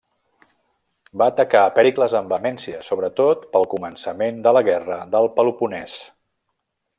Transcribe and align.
Va 1.21 1.25
atacar 1.31 1.59
a 1.65 1.73
Pèricles 1.75 2.15
amb 2.19 2.33
vehemència 2.35 2.79
sobretot 2.87 3.45
pel 3.53 3.69
començament 3.75 4.41
de 4.49 4.55
la 4.59 4.65
guerra 4.71 4.99
del 5.17 5.31
Peloponès. 5.37 6.01